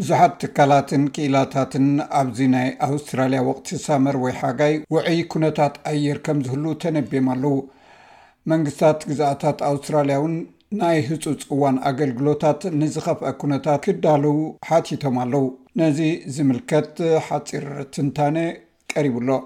ብዙሓት 0.00 0.32
ትካላትን 0.40 1.04
ክኢላታትን 1.14 1.86
ኣብዚ 2.20 2.38
ናይ 2.54 2.66
ኣውስትራልያ 2.86 3.38
ወቅቲ 3.48 3.68
ሳመር 3.84 4.16
ወይ 4.24 4.32
ሓጋይ 4.40 4.74
ውዕይ 4.94 5.20
ኩነታት 5.32 5.74
ኣየር 5.90 6.18
ከምዝህሉ 6.26 6.64
ተነብም 6.82 7.28
ኣለው 7.34 7.54
መንግስታት 8.52 8.98
ግዛኣታት 9.10 9.58
ኣውስትራልያ 9.70 10.16
እውን 10.20 10.34
ናይ 10.80 10.98
ህፁፅ 11.08 11.40
እዋን 11.56 11.76
ኣገልግሎታት 11.90 12.60
ንዝኸፍአ 12.80 13.32
ኩነታት 13.42 13.82
ክዳለው 13.86 14.36
ሓቲቶም 14.70 15.16
ኣለው 15.24 15.46
ነዚ 15.82 15.98
ዝምልከት 16.36 16.96
ሓፂር 17.28 17.66
ትንታነ 17.94 18.36
ቀሪብኣሎ 18.94 19.40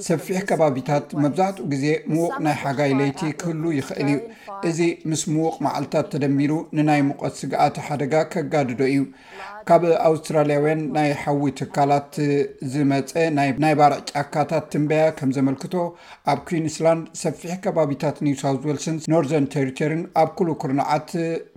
ሰፊሕ 0.09 0.39
ከባቢታት 0.51 1.07
መብዛሕትኡ 1.23 1.65
ግዜ 1.73 1.85
ምዉቅ 2.13 2.31
ናይ 2.47 2.55
ሓጋይ 2.63 2.93
ለይቲ 3.01 3.21
ክህሉ 3.41 3.63
ይኽእል 3.79 4.09
እዩ 4.13 4.17
እዚ 4.71 4.79
ምስ 5.09 5.23
ምዉቅ 5.33 5.55
ማዓልትታት 5.67 6.09
ተደሚሩ 6.15 6.51
ንናይ 6.79 7.01
ሙቀት 7.11 7.35
ስግኣት 7.41 7.75
ሓደጋ 7.87 8.13
ከጋድዶ 8.33 8.81
እዩ 8.91 8.99
ካብ 9.69 9.83
ኣውስትራልያውያን 10.09 10.81
ናይ 10.95 11.09
ሓዊ 11.21 11.41
ትካላት 11.59 12.13
ዝመፀ 12.73 13.11
ናይ 13.61 13.73
ባርዕ 13.79 13.99
ጫካታት 14.11 14.65
ትንበያ 14.73 15.03
ከም 15.17 15.29
ዘመልክቶ 15.37 15.73
ኣብ 16.31 16.39
ኩዊንስላንድ 16.47 17.05
ሰፊሕ 17.23 17.55
ከባቢታት 17.65 18.15
ንኖርዘርን 18.43 19.47
ተሪሪን 19.53 20.01
ኣብ 20.21 20.29
ኩሉ 20.37 20.49
ኩርንዓት 20.61 21.09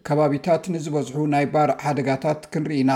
ከባቢታት 0.07 0.63
ንዝበዝሑ 0.75 1.17
ናይ 1.35 1.47
ባር 1.55 1.71
ሓደጋታት 1.85 2.41
ክንርኢ 2.53 2.77
ኢና 2.83 2.93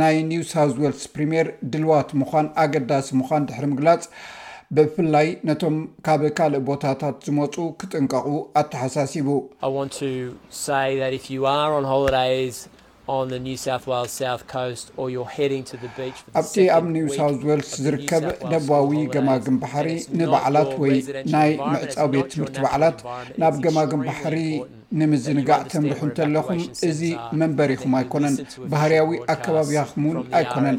ናይ 0.00 0.16
ኒውሳው 0.32 0.70
ወልትስ 0.82 1.06
ፕሪምየር 1.14 1.48
ድልዋት 1.72 2.10
ምኳን 2.22 2.46
ኣገዳሲ 2.64 3.08
ምዃን 3.20 3.46
ድሕሪ 3.50 3.64
ምግላፅ 3.72 4.04
ብፍላይ 4.76 5.28
ነቶም 5.48 5.76
ካብ 6.08 6.22
ካልእ 6.38 6.62
ቦታታት 6.68 7.16
ዝመፁ 7.26 7.54
ክጥንቀቁ 7.80 8.28
ኣተሓሳሲቡ 8.60 9.28
ኣብቲ 13.06 13.32
ኣብ 16.74 16.84
ኒውሳውዌልስ 16.96 17.70
ዝርከብ 17.84 18.24
ደባዊ 18.50 18.90
ገማግን 19.14 19.56
ባሕሪ 19.62 19.88
ንበዓላት 20.18 20.70
ወይ 20.82 20.94
ናይ 21.34 21.50
ምዕፃ 21.72 21.96
ቤት 22.12 22.26
ትምህርቲ 22.34 22.60
በዓላት 22.62 22.98
ናብ 23.40 23.54
ገማግን 23.64 24.00
ባሕሪ 24.08 24.36
ንምዝንጋዕ 25.00 25.60
ተምርሑ 25.72 25.98
እንተለኹም 26.06 26.60
እዚ 26.88 27.00
መንበሪ 27.40 27.70
ይኹም 27.76 27.92
ኣይኮነን 28.00 28.34
ባህርያዊ 28.72 29.10
ኣከባቢያኹምን 29.34 30.16
ኣይኮነን 30.38 30.78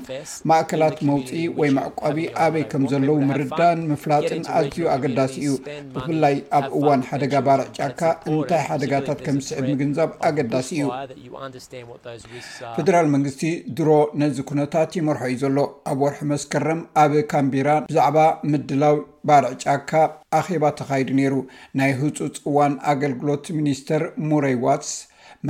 ማእከላት 0.50 0.98
መውፅኢ 1.10 1.42
ወይ 1.60 1.70
መዕቋቢ 1.78 2.18
ኣበይ 2.46 2.64
ከም 2.72 2.84
ዘለው 2.92 3.18
ምርዳን 3.30 3.80
ምፍላጥን 3.92 4.44
ኣዝዩ 4.58 4.84
ኣገዳሲ 4.96 5.36
እዩ 5.46 5.54
ብፍላይ 5.96 6.36
ኣብ 6.58 6.66
እዋን 6.80 7.02
ሓደጋ 7.12 7.34
ባርዕ 7.48 7.66
ጫካ 7.78 8.02
እንታይ 8.32 8.62
ሓደጋታት 8.70 9.20
ከም 9.28 9.40
ስሕብ 9.48 9.66
ምግንዛብ 9.72 10.10
ኣገዳሲ 10.30 10.70
እዩፈደራል 10.84 13.10
መንግስቲ 13.16 13.42
ድሮ 13.80 13.90
ነዚ 14.24 14.38
ኩነታት 14.52 14.90
ይመርሖ 15.00 15.24
እዩ 15.32 15.38
ዘሎ 15.46 15.58
ኣብ 15.94 16.00
ወርሒ 16.06 16.20
መስከረም 16.34 16.82
ኣብ 17.06 17.14
ካምቢራ 17.34 17.70
ብዛዕባ 17.92 18.18
ምድላው 18.54 18.96
ባርዕ 19.28 19.52
ጫካ 19.64 19.92
ኣኼባ 20.40 20.64
ተኻይዱ 20.80 21.10
ነይሩ 21.20 21.34
ናይ 21.80 21.92
ህፁፅ 22.00 22.36
እዋን 22.50 22.74
ኣገልግሎት 22.92 23.46
ሚኒስተር 23.58 24.02
ሙረይ 24.30 24.56
ዋትስ 24.66 24.92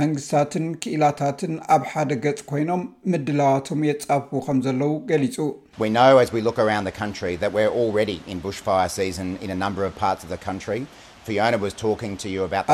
መንግስታትን 0.00 0.64
ክኢላታትን 0.82 1.52
ኣብ 1.74 1.82
ሓደ 1.90 2.10
ገጽ 2.24 2.40
ኮይኖም 2.50 2.82
ምድላዋቶም 3.12 3.80
የጻፍዎ 3.90 4.38
ከም 4.48 4.58
ዘለው 4.66 4.92
ገሊፁኣብ 5.10 5.80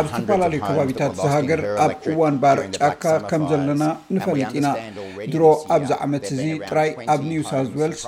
ዝተፈላለዩ 0.05 0.61
ከባቢታት 0.69 1.13
ዝሃገር 1.25 1.61
ኣብ 1.85 1.91
እዋን 2.13 2.37
ባርዕ 2.45 2.65
ጫካከም 2.81 3.43
ዘለና 3.53 3.83
ንፈለጥ 4.17 4.51
ኢና 4.61 4.67
ድሮ 5.33 5.43
ኣብዚ 5.75 5.91
ዓመት 6.05 6.25
እዚ 6.35 6.41
ጥራይ 6.69 6.91
ኣብ 7.13 7.21
ኒውሳውት 7.31 7.73
ዋልስ 7.81 8.03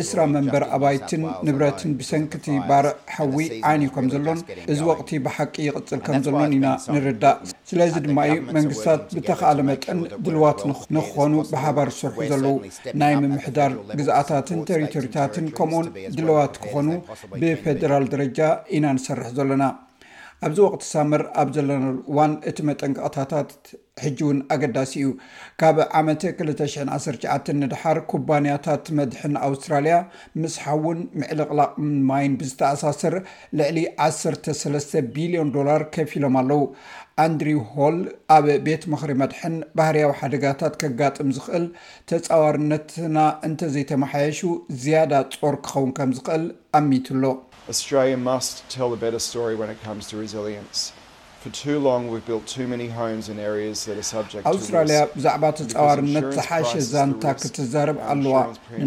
እስራ 0.00 0.20
መንበር 0.34 0.64
ኣባይትን 0.76 1.22
ንብረትን 1.46 1.90
ብሰንክቲ 2.00 2.46
ባር 2.68 2.86
ሓዊ 3.14 3.38
ዓይን 3.70 3.82
እዩ 3.86 3.90
ከም 3.96 4.06
ዘሎን 4.14 4.40
እዚ 4.72 4.78
ወቅቲ 4.90 5.10
ብሓቂ 5.26 5.54
ይቅፅል 5.68 6.00
ከም 6.06 6.18
ዘሎን 6.26 6.52
ኢና 6.58 6.66
ንርዳእ 6.94 7.38
ስለዚ 7.70 7.92
ድማ 8.06 8.18
እዩ 8.30 8.36
መንግስታት 8.56 9.02
ብተካለ 9.18 9.58
መጠን 9.70 10.00
ድልዋት 10.26 10.60
ንክኾኑ 10.98 11.34
ብሓባር 11.52 11.90
ዝሰርሑ 11.96 12.18
ዘለው 12.32 12.54
ናይ 13.02 13.14
ምምሕዳር 13.24 13.72
ግዛኣታትን 14.00 14.60
ተሪቶሪታትን 14.70 15.48
ከምኡውን 15.58 15.88
ድልዋት 16.18 16.54
ክኾኑ 16.64 16.88
ብፌደራል 17.42 18.06
ደረጃ 18.14 18.38
ኢና 18.76 18.84
ንሰርሕ 18.98 19.28
ዘሎና 19.38 19.64
ኣብዚ 20.46 20.58
ወቅቲ 20.66 20.82
ሳምር 20.92 21.22
ኣብ 21.40 21.48
ዘለናሉእዋን 21.56 22.32
እቲ 22.50 22.58
መጠንቀቅታታት 22.68 23.50
ሕጂ 24.04 24.18
ውን 24.28 24.38
ኣገዳሲ 24.54 24.92
እዩ 25.00 25.10
ካብ 25.60 25.76
ዓ219 25.98 27.46
ንድሓር 27.60 27.98
ኩባንያታት 28.10 28.84
መድሕን 28.98 29.34
ኣውስትራልያ 29.46 29.94
ምስሓ 30.42 30.64
እውን 30.78 30.98
ምዕሊ 31.20 31.38
ቕላቅማይን 31.50 32.34
ብዝተኣሳሰር 32.40 33.14
ልዕሊ 33.60 33.78
13 34.08 34.92
ቢልዮን 35.14 35.52
ዶላር 35.56 35.84
ከፊ 35.94 36.12
ኢሎም 36.20 36.36
ኣለው 36.40 36.60
ኣንድሪው 37.26 37.62
ሆል 37.76 37.96
ኣብ 38.36 38.48
ቤት 38.66 38.84
ምክሪ 38.94 39.10
መድሕን 39.22 39.56
ባህርያዊ 39.80 40.12
ሓደጋታት 40.20 40.76
ከጋጥም 40.82 41.30
ዝኽእል 41.38 41.64
ተፃዋርነትና 42.12 43.16
እንተ 43.50 43.70
ዘይተመሓየሹ 43.76 44.42
ዝያዳ 44.84 45.12
ጾር 45.38 45.56
ክኸውን 45.64 45.92
ከም 46.00 46.12
ዝኽእል 46.18 46.46
ኣሚትሎ 46.80 47.24
ኣውስትራልያ 54.50 54.98
ብዛዕባ 55.16 55.44
ተፃዋርነት 55.58 56.26
ዝሓሸ 56.36 56.70
ዛንታ 56.92 57.24
ክትዛርብ 57.42 57.98
ኣለዋ 58.12 58.36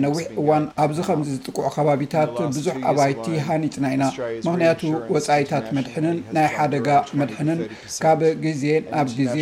ንነዊሕ 0.02 0.18
እዋን 0.42 0.64
ኣብዚ 0.86 0.98
ከምዚ 1.08 1.30
ዝጥቅዖ 1.36 1.66
ከባቢታት 1.76 2.36
ብዙሕ 2.58 2.76
ኣባይቲ 2.92 3.26
ሃኒጥና 3.48 3.86
ኢና 3.98 4.04
ምክንያቱ 4.48 4.82
ወፃኢታት 5.16 5.68
መድሕንን 5.78 6.18
ናይ 6.38 6.48
ሓደጋ 6.56 6.88
መድሕንን 7.22 7.62
ካብ 8.06 8.22
ግዜ 8.46 8.64
ናብ 8.94 9.10
ግዜ 9.22 9.38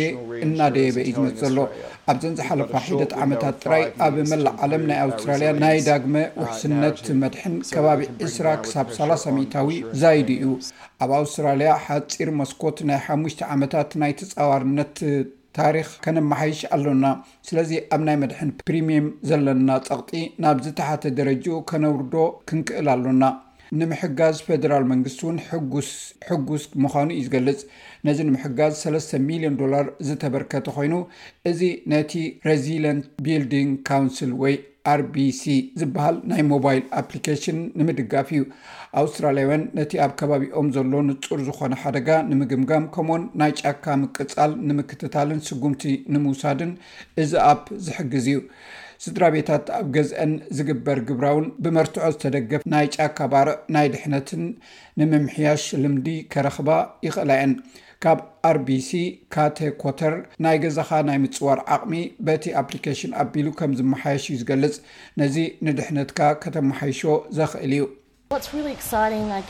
እናደየበ 0.46 0.96
እዩ 1.08 1.14
ዝመፅ 1.18 1.36
ዘሎ 1.44 1.58
ኣብዘንዝሓለፋ 2.12 2.72
ሒደት 2.88 3.12
ዓመታት 3.22 3.54
ጥራይ 3.64 3.82
ኣብ 4.06 4.14
መላእ 4.30 4.54
ዓለም 4.64 4.82
ናይ 4.90 4.98
ኣውስትራልያ 5.06 5.48
ናይ 5.64 5.78
ዳግመ 5.88 6.14
ah, 6.26 6.28
ውሕስነት 6.42 7.00
መድሐን 7.22 7.54
ከባቢ 7.74 8.00
2ስራ 8.24 8.46
ክሳብ 8.64 8.86
30 8.98 9.28
0ታዊ 9.38 9.70
ዛይዲ 10.02 10.30
እዩ 10.44 10.52
ኣብ 11.04 11.10
ኣውስትራልያ 11.20 11.70
ሓፂር 11.86 12.30
መስኮት 12.40 12.78
ናይ 12.90 13.00
ሓሙሽ 13.06 13.36
ዓመታት 13.56 13.90
ናይ 14.02 14.14
ተፃዋርነት 14.20 14.96
ታሪክ 15.58 15.88
ከነመሓይሽ 16.04 16.58
ኣሎና 16.76 17.06
ስለዚ 17.48 17.70
ኣብ 17.94 18.00
ናይ 18.08 18.16
መድሐን 18.22 18.50
ፕሪምየም 18.70 19.06
ዘለና 19.30 19.68
ፀቕጢ 19.90 20.18
ናብ 20.44 20.58
ዝተሓተ 20.68 21.14
ደረጃኡ 21.20 21.56
ከነብርዶ 21.72 22.14
ክንክእል 22.50 22.88
ኣሎና 22.96 23.22
ንምሕጋዝ 23.80 24.36
ፈደራል 24.46 24.84
መንግስቲ 24.92 25.20
እውን 25.24 25.38
ስሕጉስ 25.88 26.62
ምዃኑ 26.82 27.08
እዩ 27.16 27.24
ዝገልፅ 27.26 27.58
ነዚ 28.06 28.18
ንምሕጋዝ 28.28 28.72
3 28.84 29.12
ሚልዮን 29.28 29.56
ዶላር 29.62 29.86
ዝተበርከተ 30.08 30.66
ኮይኑ 30.76 30.94
እዚ 31.50 31.60
ነቲ 31.92 32.12
ረዚለንት 32.48 33.06
ቢልድንግ 33.26 33.70
ካውንስል 33.90 34.32
ወይ 34.44 34.54
አር 34.92 35.00
ቢሲ 35.14 35.44
ዝበሃል 35.80 36.16
ናይ 36.30 36.42
ሞባይል 36.52 36.82
ኣፕሊካሽን 37.02 37.58
ንምድጋፍ 37.78 38.28
እዩ 38.36 38.42
ኣውስትራልያውያን 39.00 39.64
ነቲ 39.78 39.92
ኣብ 40.04 40.12
ከባቢኦም 40.20 40.68
ዘሎ 40.76 40.92
ንፁር 41.08 41.40
ዝኮነ 41.48 41.74
ሓደጋ 41.82 42.08
ንምግምጋም 42.32 42.86
ከምን 42.94 43.22
ናይ 43.42 43.52
ጫካ 43.60 43.84
ምቅፃል 44.04 44.52
ንምክትታልን 44.68 45.42
ስጉምቲ 45.48 45.84
ንምውሳድን 46.14 46.72
እዚ 47.24 47.32
ኣፕ 47.52 47.64
ዝሕግዝ 47.88 48.26
እዩ 48.34 48.38
ስድራ 49.04 49.24
ቤታት 49.34 49.66
ኣብ 49.78 49.86
ገዝአን 49.96 50.30
ዝግበር 50.56 50.98
ግብራውን 51.08 51.44
ብመርትዖ 51.64 52.04
ዝተደገፍ 52.14 52.62
ናይ 52.72 52.86
ጫካባር 52.96 53.48
ናይ 53.74 53.86
ድሕነትን 53.92 54.42
ንምምሕያሽ 55.00 55.64
ልምዲ 55.82 56.06
ከረክባ 56.32 56.68
ይኽእላ 57.06 57.30
የን 57.38 57.52
ካብ 58.04 58.18
አር 58.50 58.56
ቢሲ 58.66 58.90
ካቴኮተር 59.36 60.14
ናይ 60.46 60.56
ገዛኻ 60.64 60.90
ናይ 61.10 61.18
ምፅዋር 61.26 61.60
ዓቕሚ 61.76 61.94
በቲ 62.26 62.44
ኣፕሊኬሽን 62.62 63.14
ኣቢሉ 63.22 63.48
ከም 63.60 63.72
ዝመሓየሽ 63.80 64.26
እዩ 64.32 64.40
ዝገልፅ 64.42 64.74
ነዚ 65.22 65.36
ንድሕነትካ 65.68 66.20
ከተመሓይሾ 66.42 67.00
ዘኽእል 67.38 67.72
እዩ 67.78 67.84
ብዛዕባ 68.30 69.44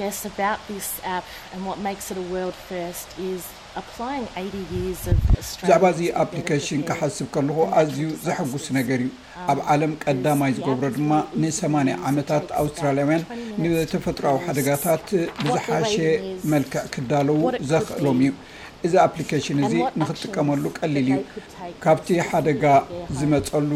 እዚ 5.92 6.00
ኣፕሊኬሽን 6.24 6.80
ክሓስብ 6.90 7.26
ከልኹ 7.36 7.56
ኣዝዩ 7.80 8.00
ዘሐጉስ 8.24 8.66
ነገር 8.78 9.00
እዩ 9.04 9.10
ኣብ 9.54 9.58
ዓለም 9.74 9.92
ቀዳማይ 10.04 10.52
ዝገብሮ 10.58 10.84
ድማ 10.98 11.10
ን8 11.42 11.88
ዓመታት 12.10 12.46
ኣውስትራልያውያን 12.60 13.22
ንተፈጥሮዊ 13.62 14.36
ሓደጋታት 14.46 15.06
ብዝሓሸ 15.44 15.94
መልክዕ 16.52 16.82
ክዳለዉ 16.94 17.42
ዘኽእሎም 17.72 18.20
እዩ 18.24 18.28
እዚ 18.86 18.92
ኣፕሊኬሽን 19.08 19.60
እዚ 19.68 19.74
ንክጥቀመሉ 20.00 20.64
ቀሊል 20.78 20.98
እዩ 21.14 21.18
ካብቲ 21.86 22.08
ሓደጋ 22.30 22.64
ዝመፀሉ 23.18 23.70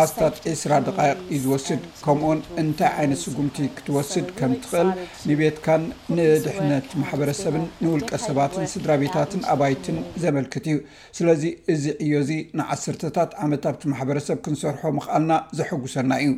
ኣስታት 0.00 0.34
ዒስራ 0.48 0.72
ደቃይቅ 0.86 1.16
እዩ 1.34 1.38
ዝወስድ 1.44 1.82
ከምኡኡን 2.04 2.40
እንታይ 2.62 2.90
ዓይነት 3.00 3.20
ስጉምቲ 3.24 3.56
ክትወስድ 3.76 4.26
ከም 4.38 4.52
ትኽእል 4.64 4.88
ንቤትካን 5.28 5.82
ንድሕነት 6.16 6.88
ማሕበረሰብን 7.00 7.64
ንውልቀ 7.82 8.10
ሰባትን 8.26 8.68
ስድራ 8.74 8.90
ቤታትን 9.02 9.42
ኣባይትን 9.54 9.98
ዘመልክት 10.24 10.64
እዩ 10.72 10.76
ስለዚ 11.20 11.42
እዚ 11.74 11.84
ዕዮእዚ 12.06 12.32
ንዓሰርተታት 12.60 13.32
ዓመት 13.46 13.64
ኣብቲ 13.72 13.84
ማሕበረሰብ 13.94 14.38
ክንሰርሖ 14.46 14.82
ምኽኣልና 14.98 15.32
ዘሐጉሰና 15.60 16.10
እዩ 16.26 16.30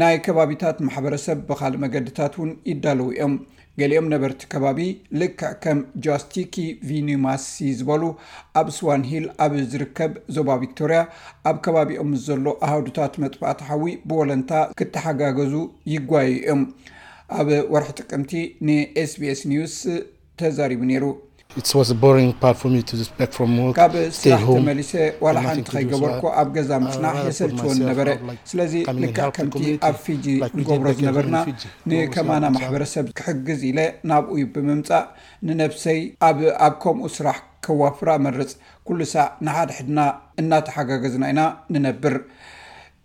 ናይ 0.00 0.14
ከባቢታት 0.26 0.76
ማሕበረሰብ 0.86 1.38
ብካልእ 1.48 1.80
መገድታት 1.84 2.34
እውን 2.38 2.50
ይዳለው 2.70 3.08
እዮም 3.14 3.32
ገሊኦም 3.80 4.06
ነበርቲ 4.12 4.42
ከባቢ 4.52 4.78
ልክዕ 5.20 5.50
ከም 5.64 5.78
ጃስቲኪ 6.04 6.56
ቪኒማሲ 6.88 7.46
ዝበሉ 7.78 8.02
ኣብ 8.60 8.68
ስዋንሂል 8.78 9.26
ኣብ 9.46 9.52
ዝርከብ 9.72 10.12
ዞባ 10.36 10.48
ቪክቶርያ 10.62 10.98
ኣብ 11.50 11.58
ከባቢኦምዘሎ 11.66 12.46
ኣህዱታት 12.68 13.14
መጥፋእትሓዊ 13.24 13.84
ብወለንታ 14.10 14.50
ክተሓጋገዙ 14.80 15.54
ይጓየ 15.94 16.30
እዮም 16.38 16.62
ኣብ 17.40 17.50
ወርሒ 17.74 17.90
ጥቅምቲ 18.00 18.32
ንsቢስ 18.68 19.42
ኒውስ 19.52 19.76
ተዛሪቡ 20.40 20.80
ነይሩ 20.92 21.04
ካብ 21.56 22.44
ስራሕ 24.18 24.40
ተመሊሰ 24.58 24.92
ዋላ 25.24 25.36
ሓንቲ 25.46 25.66
ከይገበርኮ 25.74 26.24
ኣብ 26.40 26.48
ገዛ 26.56 26.70
ምፅናሕ 26.84 27.14
የሰልትዎ 27.28 27.68
ዝነበረ 27.78 28.08
ስለዚ 28.50 28.72
ልክዕ 29.02 29.26
ከም 29.36 29.48
ኣብ 29.88 29.96
ፊጂ 30.04 30.24
ዝገብሮ 30.54 30.86
ዝነበርና 30.98 31.36
ንከማና 31.92 32.44
ማሕበረሰብ 32.56 33.06
ክሕግዝ 33.18 33.60
ኢለ 33.70 33.80
ናብኡዩ 34.12 34.44
ብምምፃእ 34.54 35.04
ንነብሰይ 35.48 36.00
ኣኣብ 36.28 36.40
ከምኡ 36.84 37.10
ስራሕ 37.18 37.38
ከዋፍራ 37.66 38.10
መርፅ 38.26 38.52
ኩሉ 38.88 39.00
ሳዕ 39.14 39.26
ንሓደሕድና 39.48 39.98
እናተሓጋገዝና 40.44 41.24
ኢና 41.34 41.40
ንነብር 41.76 42.16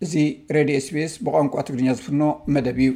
እዚ 0.06 0.14
ሬድ 0.56 0.70
ስቤስ 0.86 1.12
ብቋንቋ 1.26 1.54
ትግርኛ 1.68 1.90
ዝፍኖ 2.00 2.22
መደብ 2.56 2.80
እዩ 2.86 2.90